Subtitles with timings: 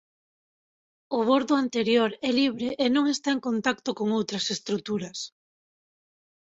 [1.17, 5.17] O bordo anterior é libre e non está en contacto con outras estruturas.